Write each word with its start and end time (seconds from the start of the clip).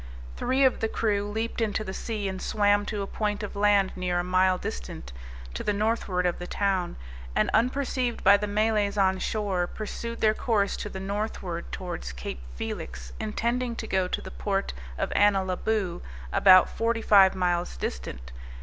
Three 0.35 0.63
of 0.63 0.79
the 0.79 0.87
crew 0.87 1.27
leaped 1.29 1.61
into 1.61 1.83
the 1.83 1.93
sea, 1.93 2.27
and 2.27 2.41
swam 2.41 2.87
to 2.87 3.03
a 3.03 3.05
point 3.05 3.43
of 3.43 3.55
land 3.55 3.91
near 3.95 4.17
a 4.19 4.23
mile 4.23 4.57
distant, 4.57 5.13
to 5.53 5.63
the 5.63 5.73
northward 5.73 6.25
of 6.25 6.39
the 6.39 6.47
town; 6.47 6.95
and, 7.35 7.51
unperceived 7.53 8.23
by 8.23 8.35
the 8.37 8.47
Malays 8.47 8.97
on 8.97 9.19
shore, 9.19 9.67
pursued 9.67 10.19
their 10.19 10.33
course 10.33 10.75
to 10.77 10.89
the 10.89 10.99
northward 10.99 11.71
towards 11.71 12.13
Cape 12.13 12.41
Felix, 12.55 13.13
intending 13.19 13.75
to 13.75 13.85
go 13.85 14.07
to 14.07 14.21
the 14.23 14.31
port 14.31 14.73
of 14.97 15.11
Annalaboo, 15.15 16.01
about 16.33 16.67
forty 16.67 17.03
five 17.03 17.35
miles 17.35 17.77
distant. 17.77 18.31